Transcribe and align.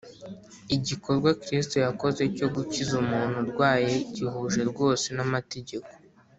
Igikorwa 0.75 1.29
Kristo 1.43 1.75
yakoze 1.85 2.21
cyo 2.37 2.47
gukiza 2.55 2.93
umuntu 3.03 3.35
urwaye 3.43 3.91
gihuje 4.15 4.61
rwose 4.71 5.07
n’amategeko. 5.17 5.89